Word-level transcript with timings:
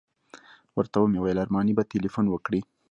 ورته 0.77 0.97
ومې 0.99 1.19
ویل 1.21 1.39
ارماني 1.43 1.73
به 1.77 1.83
تیلفون 1.91 2.25
وکړي. 2.29 2.61